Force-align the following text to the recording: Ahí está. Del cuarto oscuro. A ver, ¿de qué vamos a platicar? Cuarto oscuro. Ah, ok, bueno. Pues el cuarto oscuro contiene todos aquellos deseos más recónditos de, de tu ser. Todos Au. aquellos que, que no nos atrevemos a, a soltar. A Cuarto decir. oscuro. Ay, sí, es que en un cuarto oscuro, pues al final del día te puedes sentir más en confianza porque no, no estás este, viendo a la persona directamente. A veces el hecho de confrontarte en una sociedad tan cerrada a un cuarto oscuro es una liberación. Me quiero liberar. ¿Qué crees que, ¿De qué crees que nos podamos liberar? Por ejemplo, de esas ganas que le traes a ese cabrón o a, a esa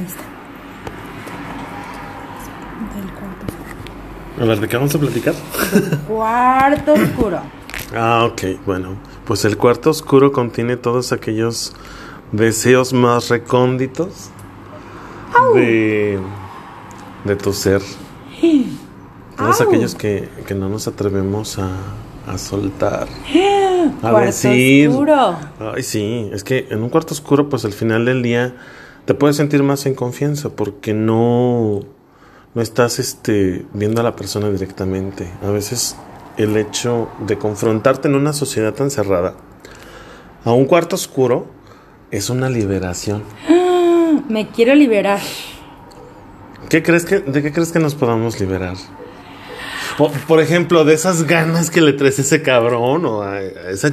Ahí 0.00 0.06
está. 0.06 0.22
Del 2.96 3.10
cuarto 3.12 3.46
oscuro. 3.46 4.42
A 4.42 4.44
ver, 4.46 4.60
¿de 4.60 4.68
qué 4.68 4.76
vamos 4.76 4.94
a 4.94 4.98
platicar? 4.98 5.34
Cuarto 6.08 6.92
oscuro. 6.94 7.40
Ah, 7.94 8.24
ok, 8.30 8.42
bueno. 8.64 8.96
Pues 9.26 9.44
el 9.44 9.56
cuarto 9.58 9.90
oscuro 9.90 10.32
contiene 10.32 10.76
todos 10.78 11.12
aquellos 11.12 11.74
deseos 12.32 12.92
más 12.94 13.28
recónditos 13.28 14.30
de, 15.54 16.18
de 17.24 17.36
tu 17.36 17.52
ser. 17.52 17.82
Todos 19.36 19.60
Au. 19.60 19.68
aquellos 19.68 19.94
que, 19.94 20.28
que 20.46 20.54
no 20.54 20.68
nos 20.68 20.88
atrevemos 20.88 21.58
a, 21.58 21.68
a 22.26 22.38
soltar. 22.38 23.06
A 24.02 24.10
Cuarto 24.10 24.20
decir. 24.26 24.88
oscuro. 24.88 25.36
Ay, 25.74 25.82
sí, 25.82 26.30
es 26.32 26.42
que 26.42 26.66
en 26.70 26.82
un 26.82 26.88
cuarto 26.88 27.12
oscuro, 27.14 27.48
pues 27.48 27.64
al 27.64 27.72
final 27.72 28.04
del 28.06 28.22
día 28.22 28.54
te 29.10 29.14
puedes 29.14 29.34
sentir 29.34 29.64
más 29.64 29.86
en 29.86 29.96
confianza 29.96 30.50
porque 30.50 30.94
no, 30.94 31.80
no 32.54 32.62
estás 32.62 33.00
este, 33.00 33.66
viendo 33.72 34.00
a 34.02 34.04
la 34.04 34.14
persona 34.14 34.48
directamente. 34.50 35.28
A 35.42 35.50
veces 35.50 35.96
el 36.36 36.56
hecho 36.56 37.08
de 37.26 37.36
confrontarte 37.36 38.06
en 38.06 38.14
una 38.14 38.32
sociedad 38.32 38.72
tan 38.72 38.88
cerrada 38.88 39.34
a 40.44 40.52
un 40.52 40.64
cuarto 40.64 40.94
oscuro 40.94 41.48
es 42.12 42.30
una 42.30 42.48
liberación. 42.48 43.24
Me 44.28 44.46
quiero 44.46 44.76
liberar. 44.76 45.18
¿Qué 46.68 46.84
crees 46.84 47.04
que, 47.04 47.18
¿De 47.18 47.42
qué 47.42 47.52
crees 47.52 47.72
que 47.72 47.80
nos 47.80 47.96
podamos 47.96 48.38
liberar? 48.38 48.76
Por 50.28 50.40
ejemplo, 50.40 50.84
de 50.84 50.94
esas 50.94 51.24
ganas 51.24 51.68
que 51.68 51.80
le 51.80 51.94
traes 51.94 52.20
a 52.20 52.22
ese 52.22 52.42
cabrón 52.42 53.04
o 53.06 53.22
a, 53.22 53.32
a 53.38 53.70
esa 53.70 53.88